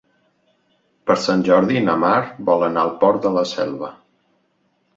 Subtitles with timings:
[1.09, 2.15] Per Sant Jordi na Mar
[2.49, 3.95] vol anar al Port de la Selva.